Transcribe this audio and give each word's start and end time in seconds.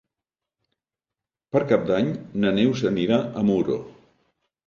Per 1.55 1.61
Cap 1.73 1.83
d'Any 1.91 2.09
na 2.45 2.53
Neus 2.59 2.83
anirà 2.93 3.19
a 3.43 3.43
Muro. 3.51 3.77